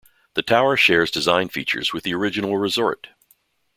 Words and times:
The 0.33 0.41
tower 0.41 0.77
shares 0.77 1.11
design 1.11 1.49
features 1.49 1.93
with 1.93 2.01
the 2.05 2.15
original 2.15 2.57
resort. 2.57 3.09